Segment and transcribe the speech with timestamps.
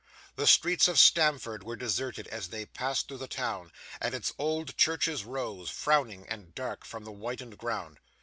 [0.35, 4.75] The streets of Stamford were deserted as they passed through the town; and its old
[4.75, 7.99] churches rose, frowning and dark, from the whitened ground.